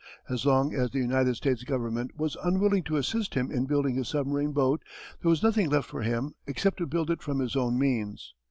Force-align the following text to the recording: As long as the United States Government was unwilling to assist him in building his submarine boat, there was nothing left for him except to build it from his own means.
As 0.27 0.47
long 0.47 0.73
as 0.73 0.89
the 0.89 0.97
United 0.97 1.35
States 1.35 1.63
Government 1.63 2.17
was 2.17 2.35
unwilling 2.43 2.81
to 2.85 2.95
assist 2.97 3.35
him 3.35 3.51
in 3.51 3.67
building 3.67 3.93
his 3.93 4.07
submarine 4.07 4.51
boat, 4.51 4.81
there 5.21 5.29
was 5.29 5.43
nothing 5.43 5.69
left 5.69 5.87
for 5.87 6.01
him 6.01 6.33
except 6.47 6.77
to 6.77 6.87
build 6.87 7.11
it 7.11 7.21
from 7.21 7.37
his 7.37 7.55
own 7.55 7.77
means. 7.77 8.33